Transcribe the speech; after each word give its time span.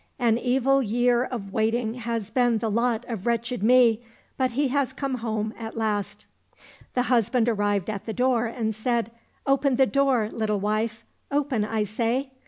An 0.17 0.39
evil 0.39 0.81
year 0.81 1.23
of 1.23 1.53
waiting 1.53 1.93
has 1.93 2.31
been 2.31 2.57
the 2.57 2.71
lot 2.71 3.05
of 3.07 3.27
wretched 3.27 3.61
me, 3.61 4.01
but 4.35 4.53
he 4.53 4.69
has 4.69 4.93
come 4.93 5.17
home 5.19 5.53
at 5.55 5.77
last." 5.77 6.25
The 6.95 7.03
husband 7.03 7.47
arrived 7.47 7.87
at 7.87 8.07
the 8.07 8.13
door 8.13 8.47
and 8.47 8.73
said, 8.73 9.11
Open 9.45 9.75
the 9.75 9.85
door, 9.85 10.27
little 10.33 10.59
wife; 10.59 11.05
open, 11.29 11.63
I 11.63 11.83
say! 11.83 12.31